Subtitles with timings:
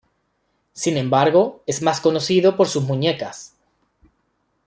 [0.73, 3.53] Sin embargo, es más conocido por sus muñecas.